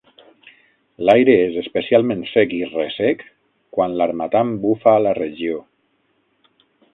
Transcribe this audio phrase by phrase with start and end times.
[1.09, 3.21] L'aire és especialment sec i ressec
[3.77, 5.61] quan l'Harmattan bufa a la regió.